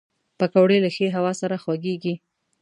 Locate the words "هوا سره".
1.15-1.55